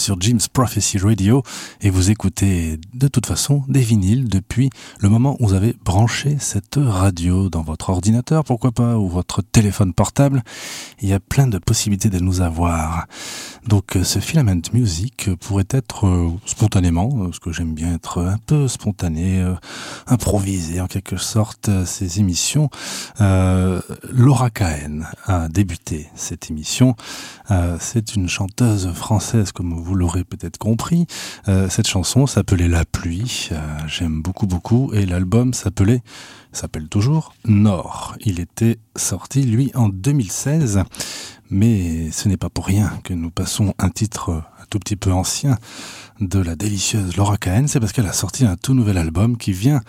[0.00, 1.42] Sur Jim's Prophecy Radio
[1.82, 6.38] et vous écoutez de toute façon des vinyles depuis le moment où vous avez branché
[6.40, 10.42] cette radio dans votre ordinateur, pourquoi pas, ou votre téléphone portable.
[11.02, 13.06] Il y a plein de possibilités de nous avoir.
[13.66, 18.22] Donc euh, ce Filament Music pourrait être euh, spontanément, euh, parce que j'aime bien être
[18.22, 19.54] un peu spontané, euh,
[20.06, 22.70] improvisé en quelque sorte ces émissions.
[23.18, 26.96] Laura Cahen a débuté cette émission.
[27.78, 31.06] C'est une chanteuse française, comme vous l'aurez peut-être compris.
[31.46, 33.50] Euh, cette chanson s'appelait La pluie.
[33.52, 36.02] Euh, J'aime beaucoup beaucoup et l'album s'appelait
[36.52, 38.16] s'appelle toujours Nord.
[38.24, 40.82] Il était sorti lui en 2016.
[41.50, 45.12] Mais ce n'est pas pour rien que nous passons un titre un tout petit peu
[45.12, 45.58] ancien
[46.20, 49.52] de la délicieuse Laura Cahen, c'est parce qu'elle a sorti un tout nouvel album qui
[49.52, 49.80] vient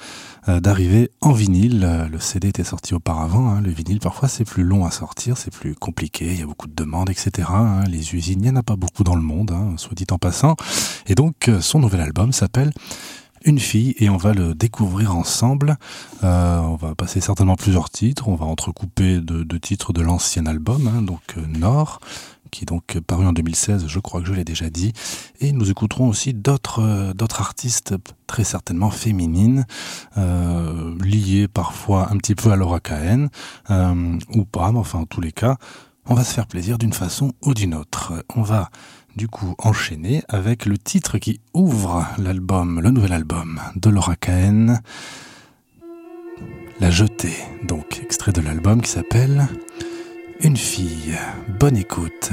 [0.48, 1.84] euh, d'arriver en vinyle.
[1.84, 3.62] Euh, Le CD était sorti auparavant, hein.
[3.62, 6.68] le vinyle parfois c'est plus long à sortir, c'est plus compliqué, il y a beaucoup
[6.68, 7.50] de demandes, etc.
[7.52, 7.84] hein.
[7.90, 10.18] Les usines, il n'y en a pas beaucoup dans le monde, hein, soit dit en
[10.18, 10.56] passant.
[11.08, 12.72] Et donc euh, son nouvel album s'appelle
[13.44, 15.78] une fille et on va le découvrir ensemble.
[16.22, 18.28] On va passer certainement plusieurs titres.
[18.28, 22.02] On va entrecouper de, de titres de l'ancien album, donc Nord,
[22.52, 24.94] qui est donc paru en 2016, je crois que je l'ai déjà dit.
[25.40, 27.96] Et nous écouterons aussi d'autres euh, artistes
[28.28, 29.66] très certainement féminines,
[30.18, 33.30] euh, liées parfois un petit peu à Laura Cahen,
[33.70, 35.58] euh, ou pas, mais enfin en tous les cas,
[36.06, 38.14] on va se faire plaisir d'une façon ou d'une autre.
[38.36, 38.70] On va
[39.16, 44.82] du coup enchaîner avec le titre qui ouvre l'album, le nouvel album de Laura Cahen,
[46.80, 49.48] La Jetée, donc extrait de l'album qui s'appelle
[50.44, 51.16] Une fille.
[51.60, 52.32] Bonne écoute.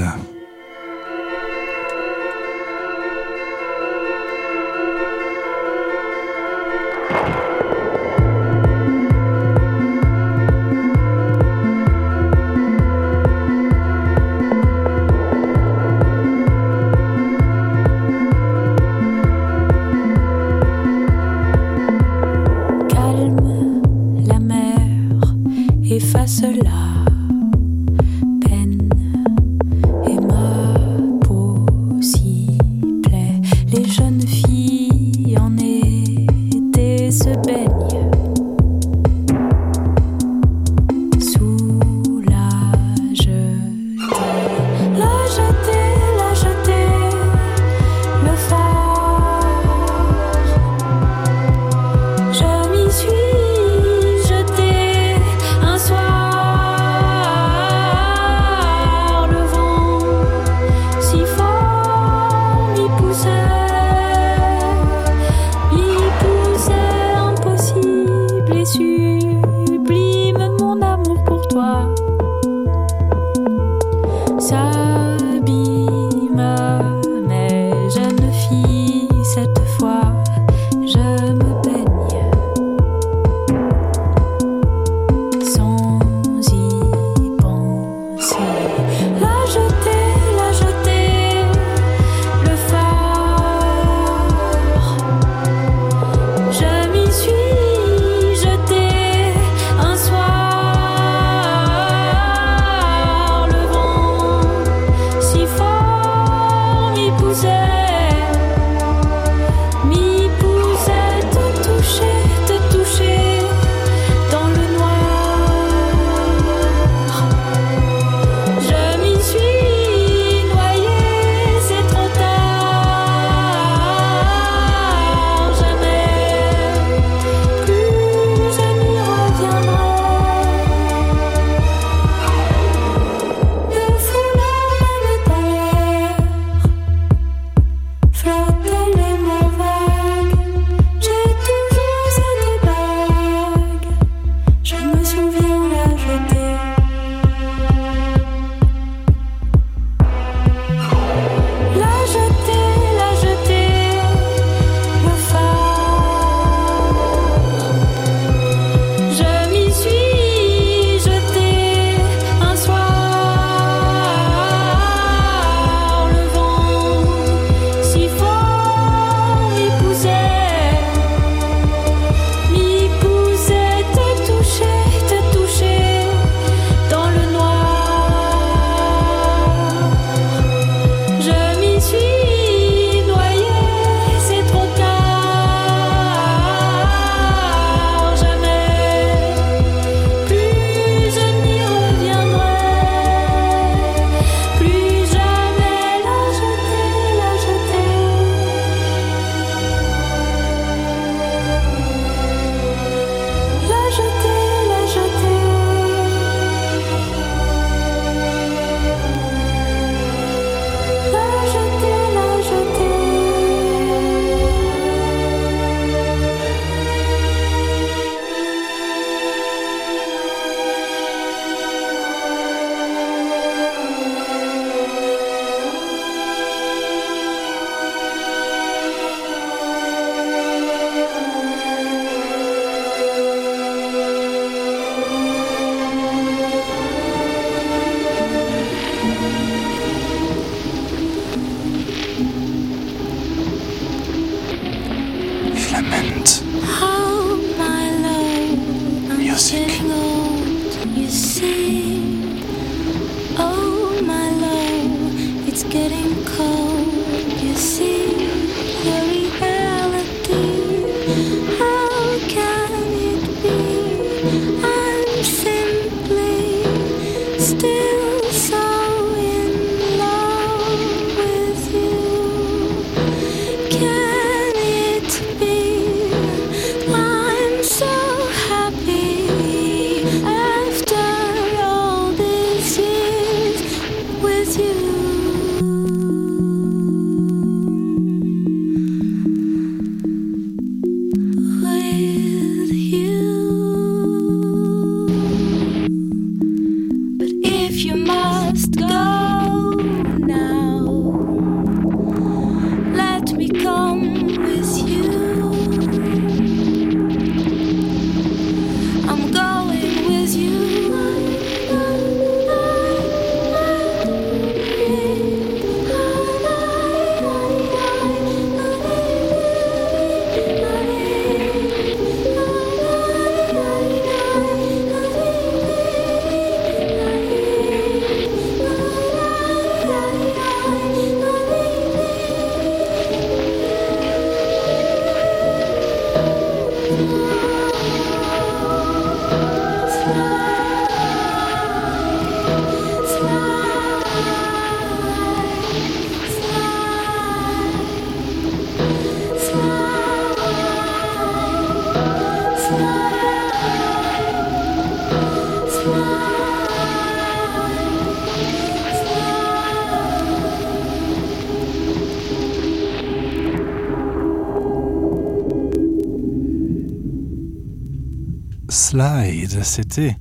[368.89, 370.17] Slide, c'était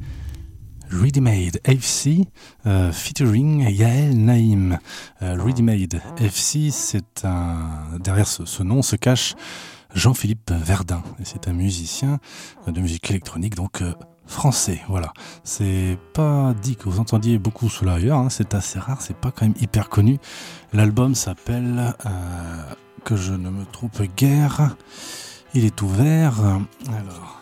[0.89, 2.27] Ready Made FC
[2.65, 4.79] euh, featuring Yael Naïm.
[5.21, 9.35] Euh, Ready Made FC, c'est un derrière ce, ce nom se cache
[9.97, 12.19] Jean-Philippe Verdun c'est un musicien
[12.67, 13.93] de musique électronique donc euh,
[14.27, 14.79] français.
[14.89, 15.11] Voilà,
[15.43, 19.31] c'est pas dit que vous entendiez beaucoup cela ailleurs, hein, c'est assez rare, c'est pas
[19.31, 20.19] quand même hyper connu.
[20.71, 22.09] L'album s'appelle euh,
[23.05, 24.75] que je ne me trompe guère.
[25.53, 26.35] Il est ouvert.
[26.89, 27.41] Alors.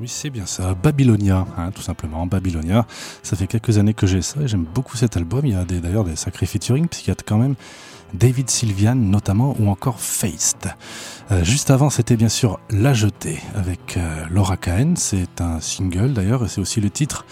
[0.00, 2.86] Oui, c'est bien ça, Babylonia, hein, tout simplement, Babylonia.
[3.24, 5.44] Ça fait quelques années que j'ai ça et j'aime beaucoup cet album.
[5.44, 7.56] Il y a des- d'ailleurs des sacrés featuring, puisqu'il y a quand même
[8.14, 10.74] David Sylvian notamment, ou encore Faced.
[11.30, 14.96] Euh, juste avant, c'était bien sûr La Jetée avec euh, Laura Cahen.
[14.96, 17.24] C'est un single d'ailleurs, et c'est aussi le titre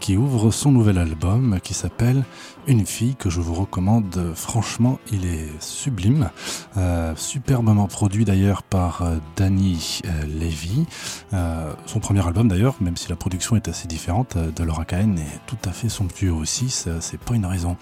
[0.00, 2.24] qui ouvre son nouvel album qui s'appelle
[2.68, 4.32] Une fille que je vous recommande.
[4.36, 6.30] Franchement, il est sublime.
[6.76, 10.86] Euh, superbement produit d'ailleurs par euh, Danny euh, Levy.
[11.86, 15.40] Son premier album d'ailleurs, même si la production est assez différente de Laura Cahen, est
[15.46, 17.76] tout à fait somptueux aussi, c'est pas une raison.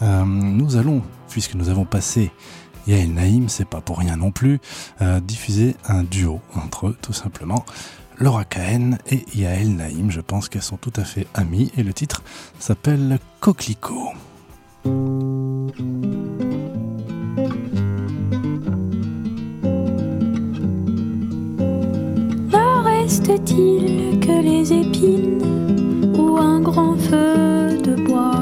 [0.00, 2.30] Nous allons, puisque nous avons passé
[2.86, 4.60] Yael Naïm, c'est pas pour rien non plus,
[5.22, 7.64] diffuser un duo entre eux, tout simplement.
[8.18, 11.92] Laura Cahen et Yael Naïm, je pense qu'elles sont tout à fait amies et le
[11.92, 12.22] titre
[12.58, 14.12] s'appelle Coquelicot.
[22.52, 28.36] Ne reste-t-il que les épines ou un grand feu de bois?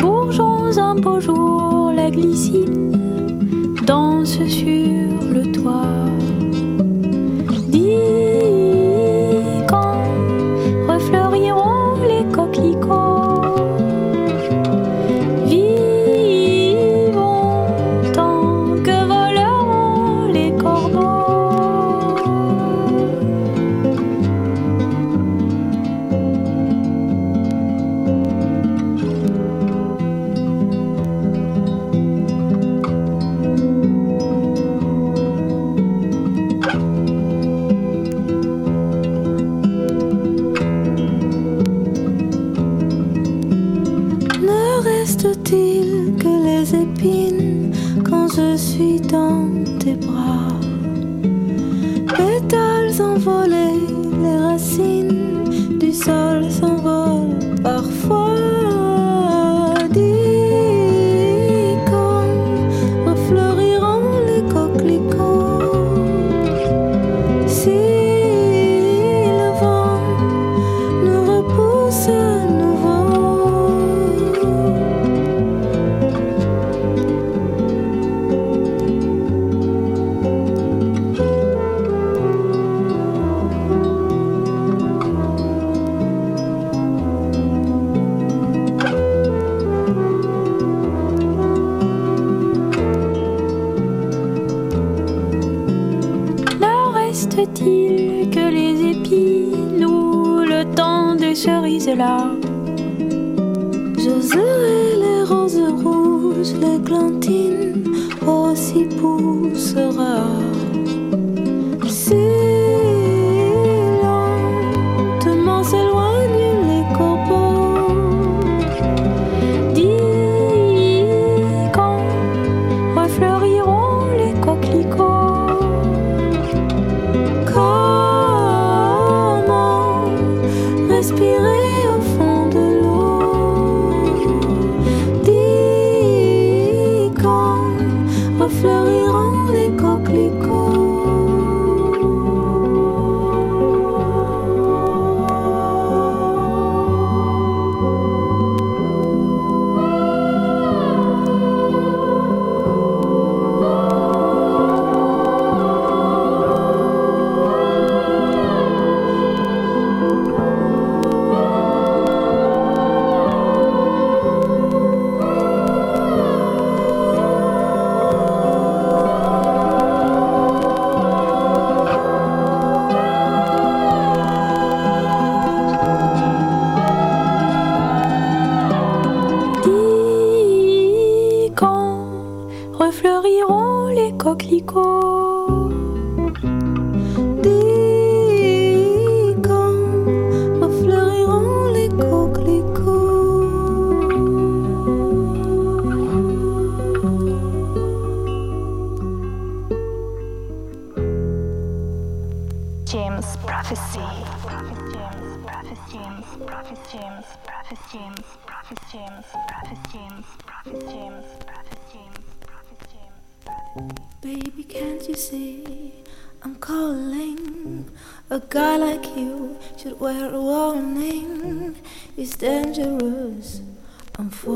[0.00, 2.92] Bourgeons un beau jour, la glycine
[3.84, 5.99] danse sur le toit.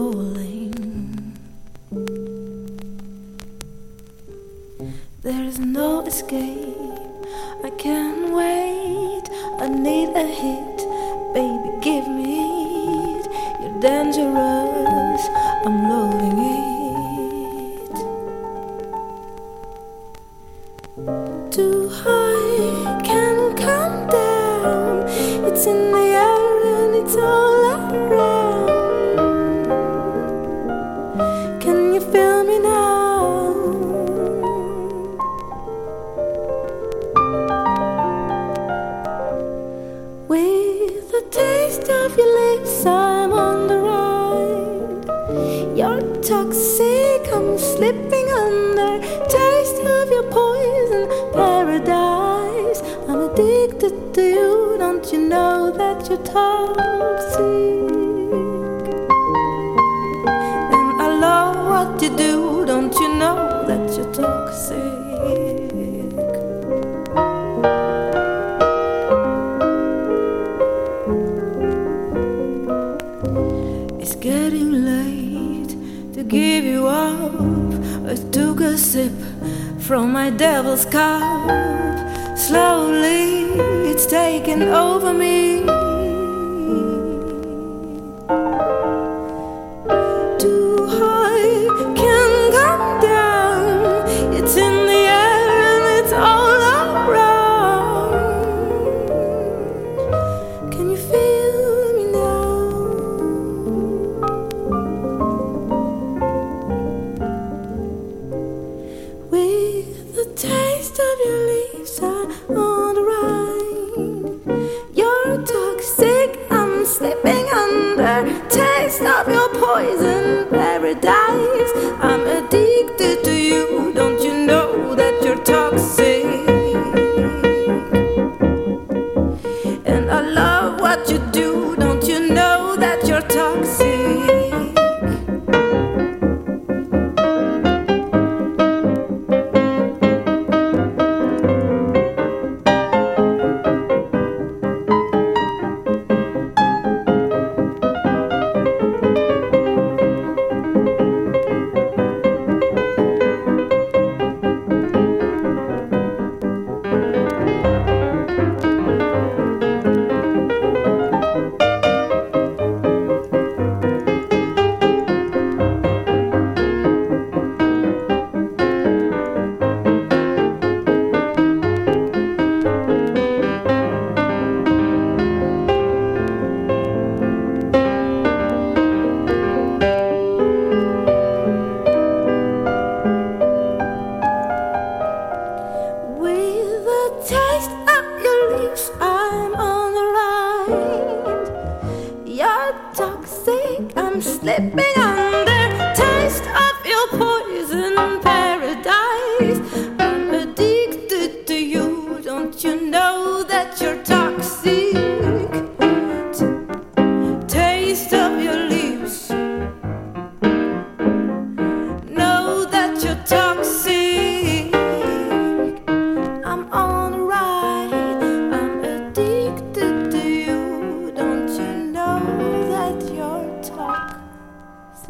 [0.05, 1.35] rolling.
[5.23, 6.77] There's no escape.
[7.65, 9.25] I can't wait.
[9.61, 10.77] I need a hit,
[11.33, 11.71] baby.
[11.81, 13.27] Give me it.
[13.61, 15.23] You're dangerous.
[15.65, 16.54] I'm loading it.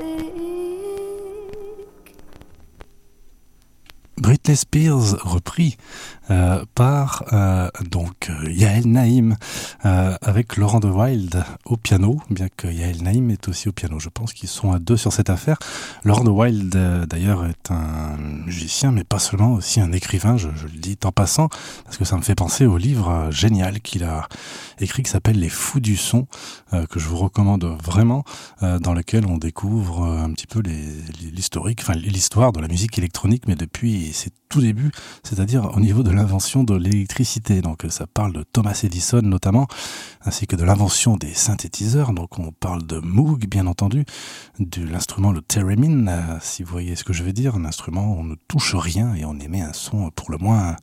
[0.05, 0.74] ter
[4.45, 5.79] Britney Spears repris
[6.31, 9.37] euh, par euh, donc Yael Naïm
[9.87, 13.99] euh, avec Laurent de Wild au piano, bien que Yael Naïm est aussi au piano.
[13.99, 15.59] Je pense qu'ils sont à deux sur cette affaire.
[16.03, 16.77] Laurent de Wild
[17.09, 20.37] d'ailleurs est un musicien, mais pas seulement, aussi un écrivain.
[20.37, 21.49] Je, je le dis en passant
[21.85, 24.29] parce que ça me fait penser au livre génial qu'il a
[24.79, 26.27] écrit qui s'appelle Les Fous du son,
[26.73, 28.25] que je vous recommande vraiment,
[28.61, 33.55] dans lequel on découvre un petit peu l'historique, enfin l'histoire de la musique électronique, mais
[33.55, 34.93] depuis ses tout débuts,
[35.23, 37.61] c'est-à-dire au niveau de l'invention de l'électricité.
[37.61, 39.67] Donc euh, ça parle de Thomas Edison notamment,
[40.25, 42.13] ainsi que de l'invention des synthétiseurs.
[42.13, 44.05] Donc on parle de Moog, bien entendu,
[44.61, 48.15] de l'instrument le theremin, euh, si vous voyez ce que je veux dire, un instrument
[48.15, 50.77] où on ne touche rien et on émet un son pour le moins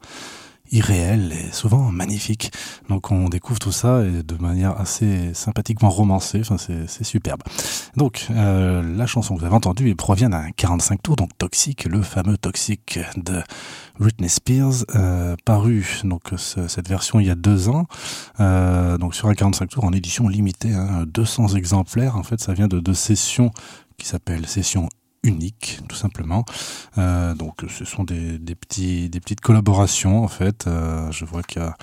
[0.71, 2.51] irréel et souvent magnifique.
[2.89, 7.41] Donc on découvre tout ça et de manière assez sympathiquement romancée, enfin c'est superbe.
[7.97, 12.01] Donc euh, la chanson que vous avez entendue provient d'un 45 tours, donc Toxic, le
[12.01, 13.41] fameux Toxic de
[13.99, 17.86] Britney Spears, euh, paru donc ce- cette version il y a deux ans,
[18.39, 22.15] euh, donc sur un 45 tours en édition limitée, hein, 200 exemplaires.
[22.15, 23.51] En fait, ça vient de deux sessions
[23.97, 24.89] qui s'appellent session
[25.23, 26.45] unique tout simplement.
[26.97, 30.65] Euh, donc ce sont des, des petits des petites collaborations en fait.
[30.67, 31.75] Euh, je vois qu'il y a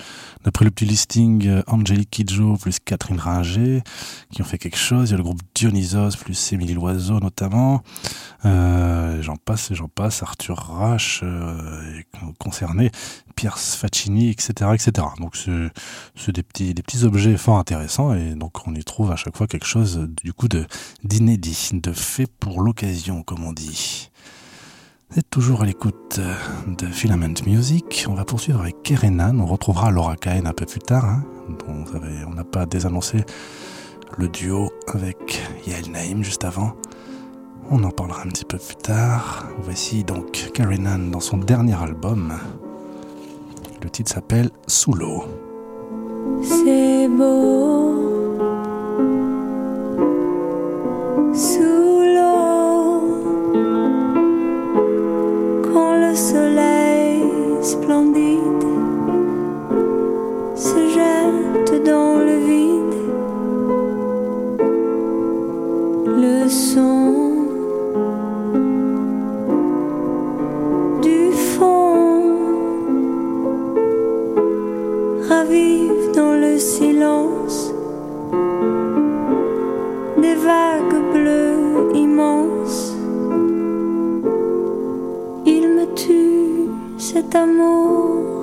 [0.45, 3.83] d'après le petit listing euh, Angélique Kidjo plus Catherine Ringer
[4.33, 5.11] qui ont fait quelque chose.
[5.11, 7.83] Il y a le groupe Dionysos plus Émilie Loiseau notamment.
[8.45, 10.23] Euh, j'en passe et j'en passe.
[10.23, 12.91] Arthur Rache euh, est con- concerné
[13.39, 18.67] Pierre Sfaccini etc etc donc c'est des petits des petits objets fort intéressants et donc
[18.67, 20.49] on y trouve à chaque fois quelque chose du coup
[21.05, 24.11] d'inédit de fait pour l'occasion comme on dit
[25.11, 26.21] vous êtes toujours à l'écoute
[26.67, 28.05] de Filament Music.
[28.11, 29.41] On va poursuivre avec Kerenan.
[29.41, 31.07] On retrouvera Laura Cahen un peu plus tard.
[31.07, 31.25] Hein,
[32.27, 33.25] on n'a pas désannoncé
[34.19, 36.75] le duo avec Yael Naïm juste avant.
[37.71, 39.47] On en parlera un petit peu plus tard.
[39.61, 42.39] Voici donc Kerenan dans son dernier album.
[43.83, 45.25] Le titre s'appelle Sous l'eau.
[46.43, 48.09] C'est beau
[51.35, 51.78] sous
[87.31, 88.43] cet amour,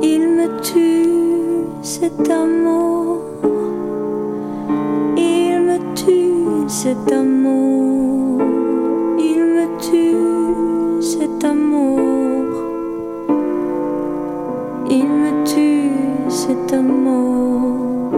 [0.00, 3.18] il me tue cet amour,
[5.16, 8.40] il me tue cet amour,
[9.18, 11.98] il me tue cet amour.
[14.90, 15.90] Il me tue
[16.28, 18.12] cet amour.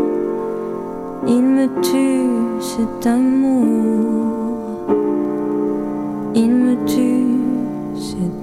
[1.27, 3.67] Il me tue cet amour.
[6.35, 7.41] Il me tue
[7.97, 8.40] cet amour.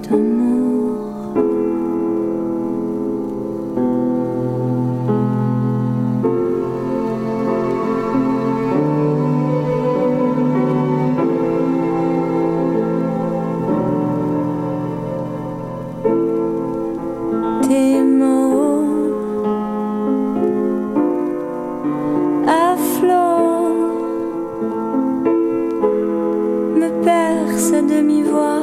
[27.98, 28.57] Demi-voix.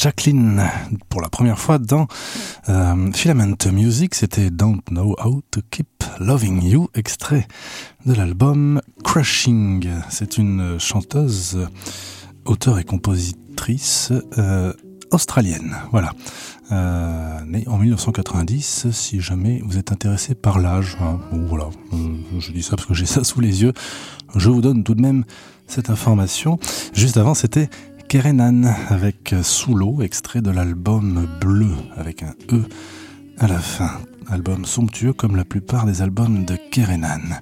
[0.00, 0.62] Jacqueline
[1.10, 2.06] pour la première fois dans
[2.70, 4.14] euh, Filament Music.
[4.14, 7.46] C'était Don't Know How to Keep Loving You, extrait
[8.06, 9.90] de l'album Crushing.
[10.08, 11.68] C'est une chanteuse,
[12.46, 14.72] auteure et compositrice euh,
[15.10, 15.76] australienne.
[15.90, 16.12] Voilà.
[16.72, 20.96] Euh, née en 1990, si jamais vous êtes intéressé par l'âge.
[21.02, 21.20] Hein.
[21.30, 21.68] voilà,
[22.38, 23.74] je dis ça parce que j'ai ça sous les yeux.
[24.34, 25.24] Je vous donne tout de même
[25.66, 26.58] cette information.
[26.94, 27.68] Juste avant, c'était
[28.10, 32.64] Kerenan avec Sous l'eau, extrait de l'album Bleu avec un E
[33.38, 34.00] à la fin.
[34.28, 37.40] Album somptueux comme la plupart des albums de Kerenan.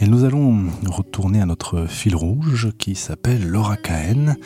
[0.00, 4.36] Et nous allons retourner à notre fil rouge qui s'appelle Laura Cahen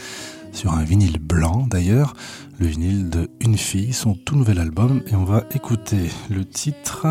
[0.52, 2.12] sur un vinyle blanc d'ailleurs,
[2.58, 7.06] le vinyle de Une fille, son tout nouvel album, et on va écouter le titre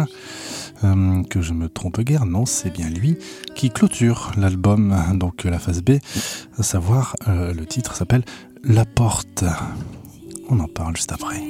[0.83, 3.17] euh, que je me trompe guère, non, c'est bien lui
[3.55, 5.93] qui clôture l'album, donc la phase B,
[6.57, 8.23] à savoir euh, le titre s'appelle
[8.63, 9.43] la porte.
[10.49, 11.41] On en parle juste après.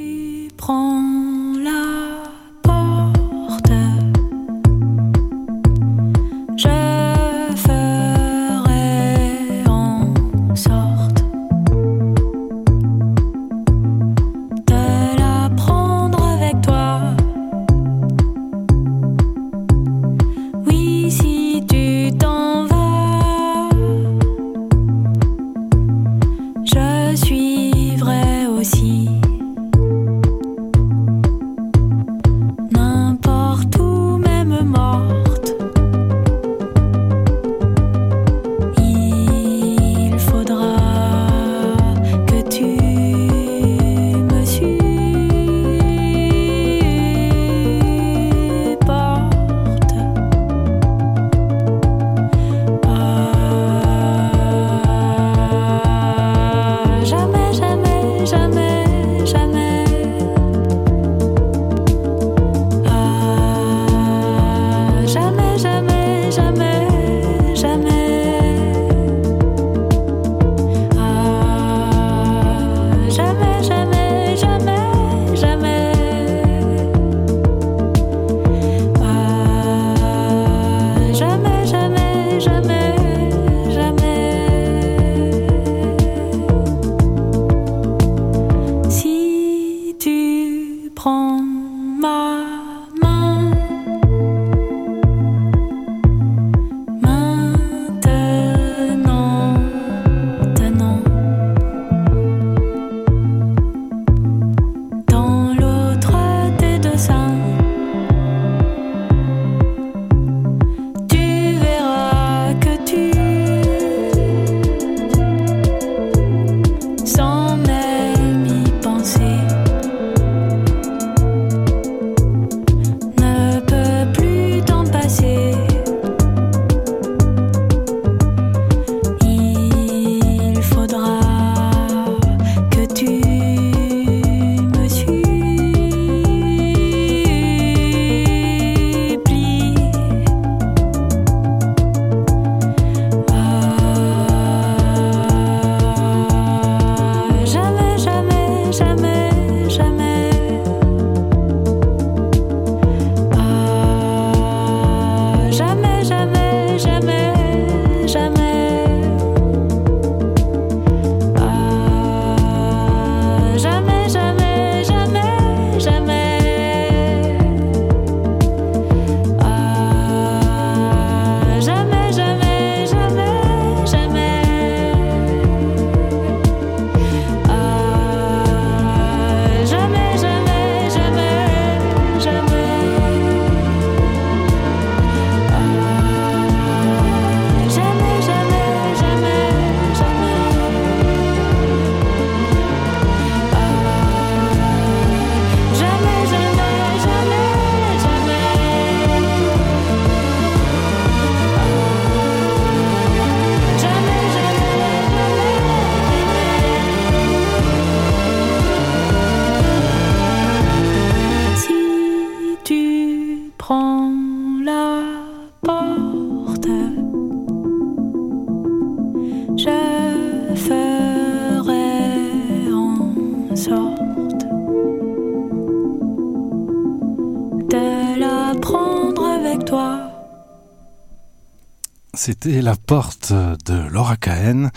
[232.24, 234.70] C'était La Porte de Laura Cahen.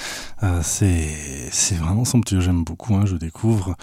[0.43, 2.95] Euh, c'est, vraiment somptueux, j'aime beaucoup.
[2.95, 3.77] Hein, je découvre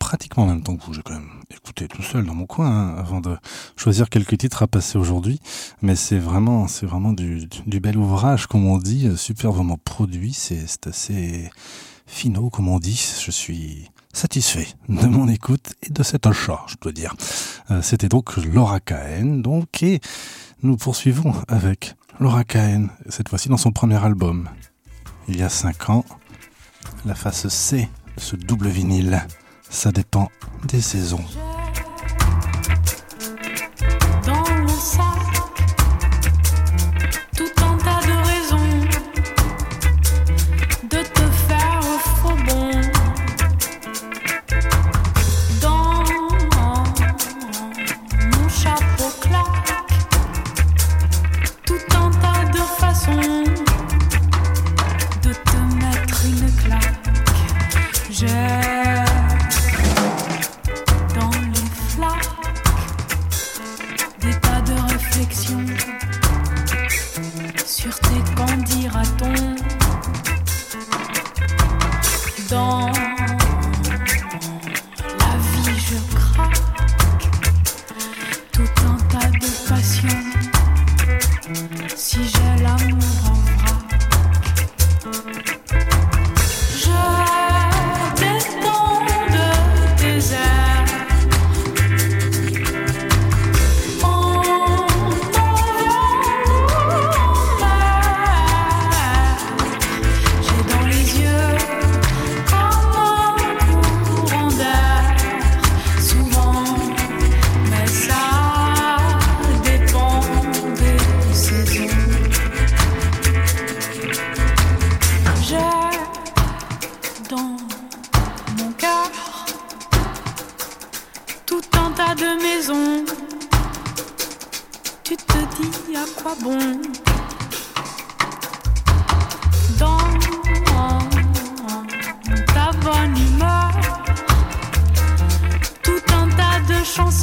[0.00, 0.92] pratiquement en même temps que vous.
[0.92, 3.36] J'ai quand même écouté tout seul dans mon coin hein, avant de
[3.76, 5.38] choisir quelques titres à passer aujourd'hui.
[5.82, 7.48] Mais c'est vraiment, vraiment du,
[7.80, 10.32] bel ouvrage, comme on dit, superbement produit.
[10.32, 11.50] C'est, c'est assez
[12.08, 13.00] finaux, comme on dit.
[13.24, 17.14] Je suis satisfait de mon écoute et de cet achat, je dois dire.
[17.70, 20.00] Euh, C'était donc Laura Cahen, donc, et
[20.62, 24.48] nous poursuivons avec Laura Cahen, cette fois-ci dans son premier album,
[25.28, 26.04] il y a 5 ans,
[27.04, 29.26] la face C ce double vinyle.
[29.68, 30.30] Ça dépend
[30.68, 31.24] des saisons.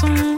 [0.03, 0.32] De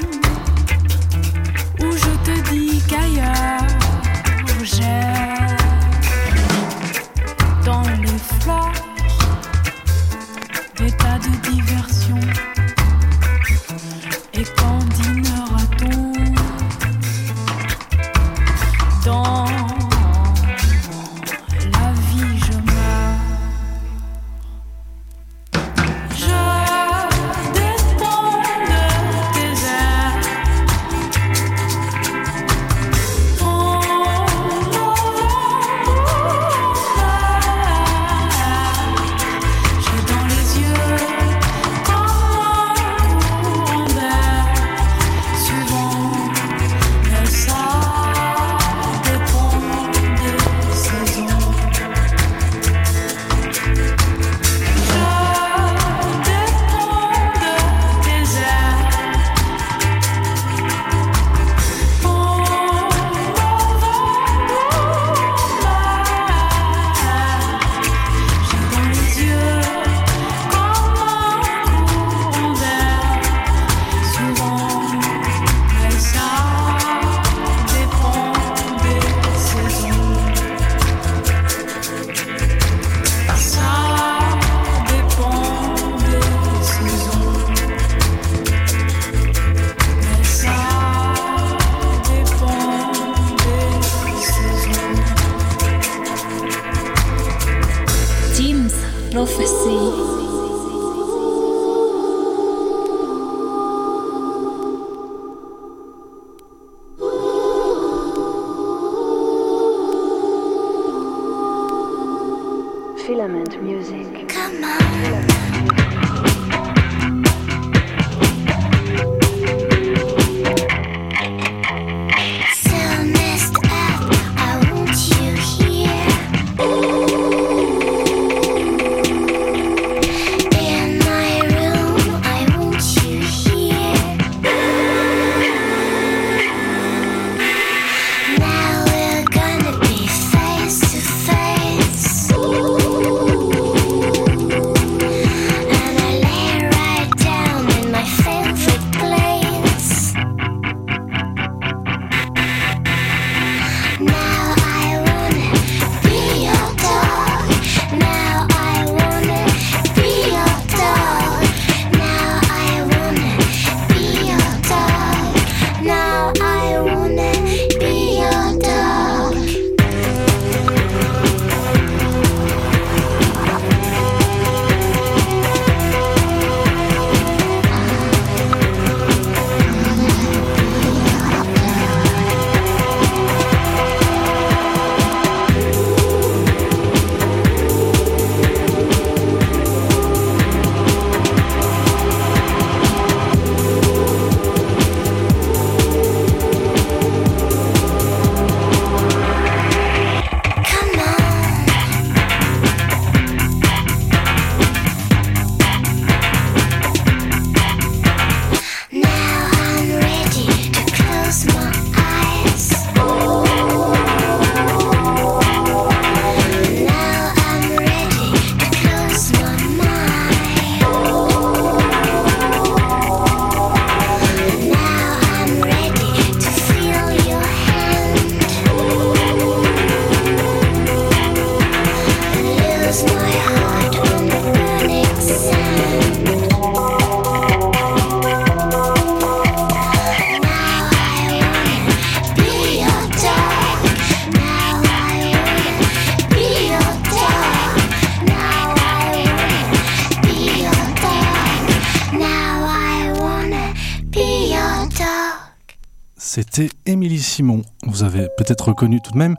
[258.37, 259.35] peut-être reconnu tout de même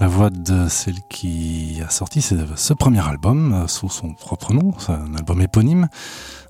[0.00, 4.72] la voix de celle qui a sorti ce premier album euh, sous son propre nom,
[4.88, 5.88] un album éponyme,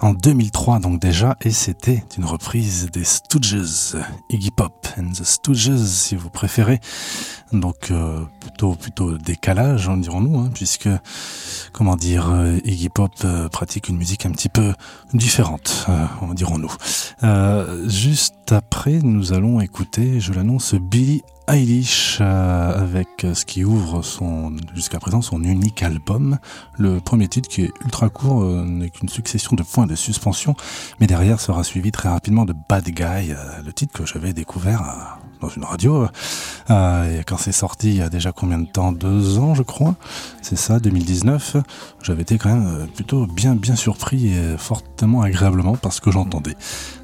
[0.00, 3.96] en 2003 donc déjà, et c'était une reprise des Stooges,
[4.30, 6.80] Iggy Pop and the Stooges si vous préférez.
[7.52, 10.90] Donc euh, plutôt plutôt décalage, hein, dirons-nous, hein, puisque
[11.72, 13.12] comment dire, euh, Iggy Pop
[13.50, 14.74] pratique une musique un petit peu
[15.14, 15.86] différente,
[16.34, 16.72] dirons-nous.
[17.88, 24.52] juste après, nous allons écouter, je l'annonce, Billy Eilish euh, avec ce qui ouvre son
[24.74, 26.38] jusqu'à présent son unique album.
[26.76, 30.54] Le premier titre qui est ultra court euh, n'est qu'une succession de points de suspension,
[31.00, 35.17] mais derrière sera suivi très rapidement de Bad Guy, euh, le titre que j'avais découvert
[35.40, 36.06] dans une radio.
[36.70, 38.92] et quand c'est sorti il y a déjà combien de temps?
[38.92, 39.94] Deux ans je crois.
[40.42, 41.56] C'est ça, 2019.
[42.02, 46.56] J'avais été quand même plutôt bien bien surpris et fortement agréablement par ce que j'entendais.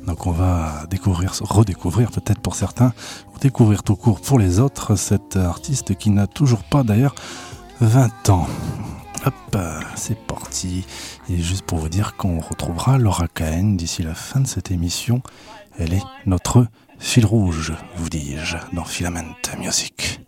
[0.07, 2.93] Donc on va découvrir, redécouvrir peut-être pour certains,
[3.35, 7.15] ou découvrir tout court pour les autres, cet artiste qui n'a toujours pas d'ailleurs
[7.81, 8.47] 20 ans.
[9.27, 9.57] Hop,
[9.95, 10.85] c'est parti.
[11.31, 15.23] Et juste pour vous dire qu'on retrouvera Laura Cahen d'ici la fin de cette émission.
[15.79, 16.67] Elle est notre
[16.99, 20.24] fil rouge, vous dis-je, dans Filament Music.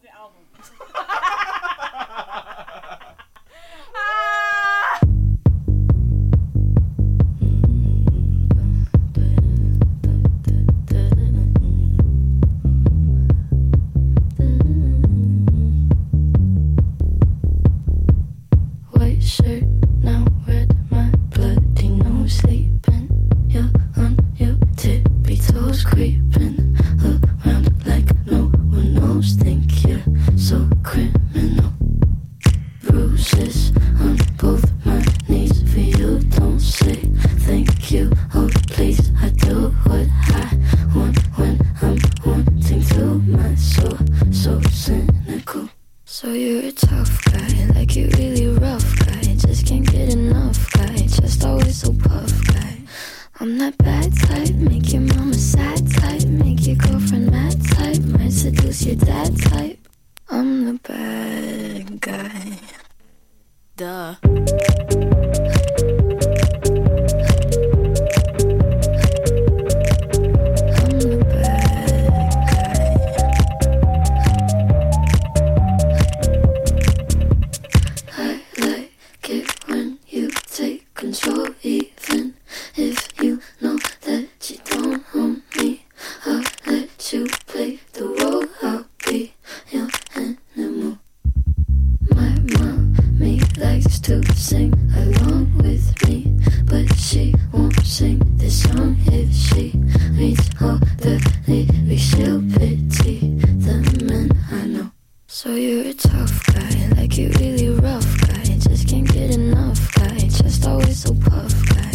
[106.52, 108.44] guy, like you really rough guy.
[108.58, 110.28] Just can't get enough guy,
[110.66, 111.92] always so guy.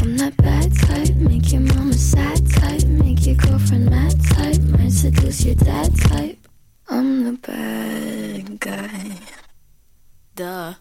[0.00, 4.92] I'm that bad type, make your mama sad type, make your girlfriend mad type, might
[4.92, 6.38] seduce your dad type.
[6.88, 9.18] I'm the bad guy.
[10.36, 10.74] Duh.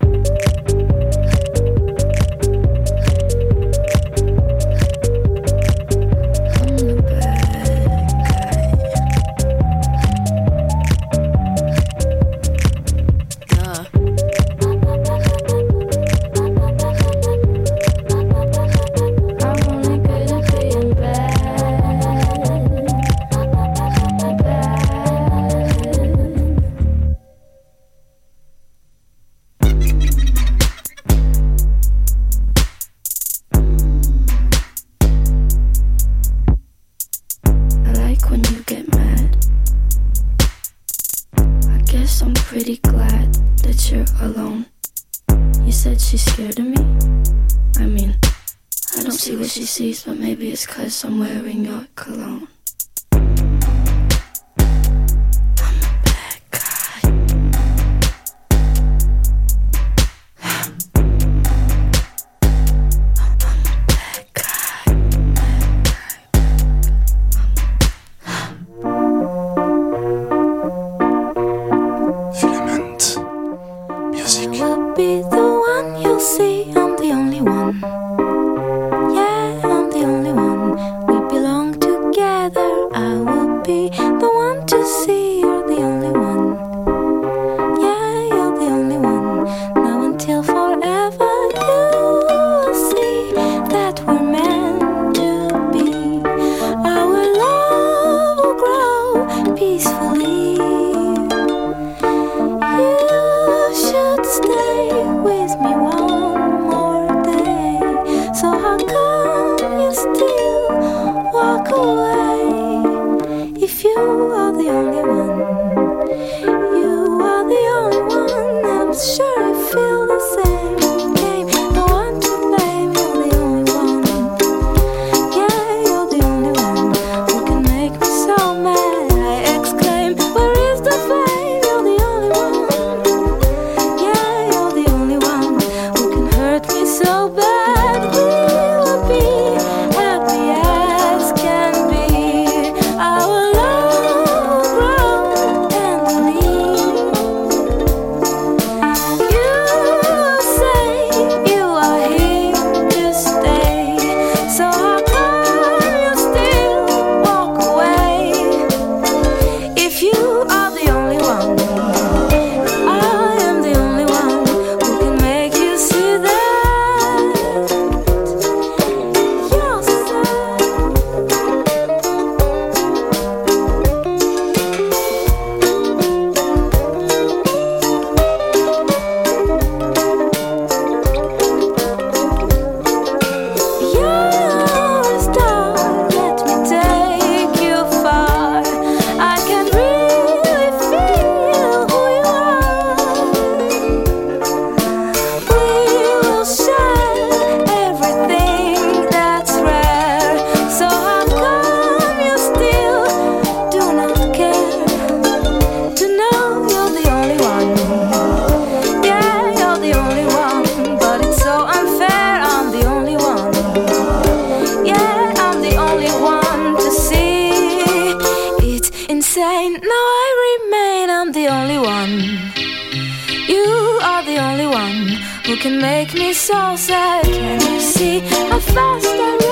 [226.06, 227.24] make me so sad.
[227.26, 228.20] Can you see?
[228.20, 229.43] How fast I?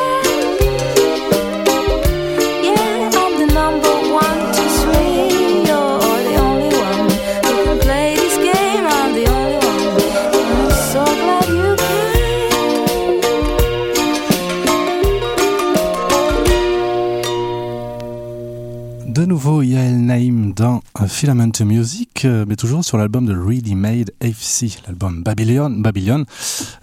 [21.21, 26.25] Filament Music, euh, mais toujours sur l'album de Ready Made AFC, l'album Babylon, Babylon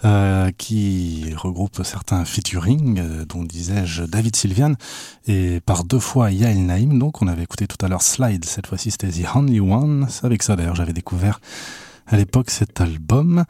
[0.05, 4.75] euh, qui regroupe certains featuring, euh, dont disais-je David Sylvian,
[5.27, 6.99] et par deux fois Yael Naïm.
[6.99, 10.07] Donc on avait écouté tout à l'heure Slide, cette fois-ci c'était The Only One.
[10.09, 11.41] C'est avec ça d'ailleurs j'avais découvert
[12.09, 13.45] à l'époque cet album.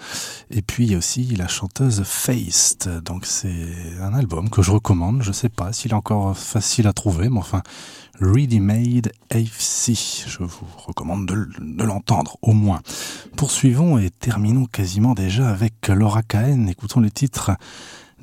[0.52, 3.02] Et puis il y a aussi la chanteuse Faced.
[3.04, 5.24] Donc c'est un album que je recommande.
[5.24, 7.64] Je sais pas s'il est encore facile à trouver, mais enfin
[8.20, 9.94] Ready Made AFC.
[10.28, 12.82] Je vous recommande de, l'entendre au moins.
[13.36, 16.68] Poursuivons et terminons quasiment déjà avec Laura Cahen.
[16.68, 17.52] Écoutons le titre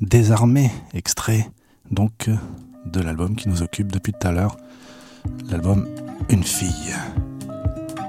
[0.01, 1.49] Désarmé, extrait
[1.89, 2.29] donc
[2.85, 4.57] de l'album qui nous occupe depuis tout à l'heure,
[5.49, 5.87] l'album
[6.29, 6.93] Une fille.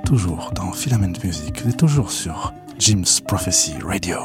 [0.09, 4.17] Toujours dans Filament Music, et toujours sur Jim's Prophecy Radio.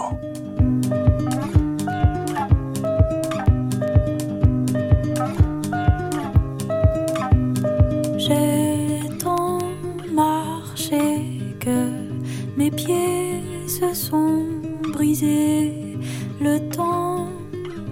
[12.56, 14.46] Mes pieds se sont
[14.94, 15.98] brisés,
[16.40, 17.28] le temps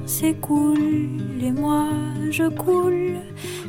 [0.06, 1.10] s'écoule
[1.42, 1.90] et moi
[2.30, 3.18] je coule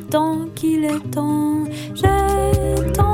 [0.09, 1.65] tant qu'il est temps.
[1.93, 3.12] J'ai tant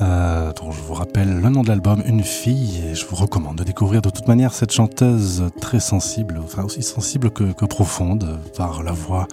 [0.00, 3.56] Euh, donc je vous rappelle le nom de l'album, Une fille, et je vous recommande
[3.56, 8.82] de découvrir de toute manière cette chanteuse très sensible, enfin aussi sensible que, profonde par
[8.82, 9.28] la voix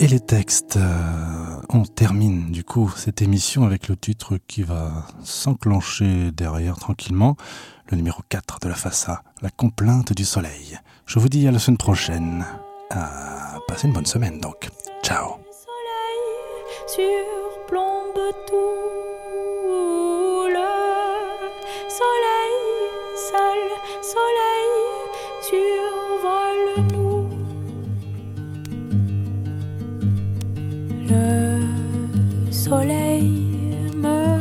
[0.00, 0.76] et les textes.
[0.76, 7.36] Euh, on termine du coup cette émission avec le titre qui va s'enclencher derrière tranquillement,
[7.90, 10.78] le numéro 4 de la A, La complainte du soleil.
[11.06, 12.44] Je vous dis à la semaine prochaine.
[12.94, 12.96] Euh,
[13.68, 14.68] passez une bonne semaine donc.
[15.02, 15.36] Ciao.
[32.86, 33.22] Soleil
[33.96, 34.35] me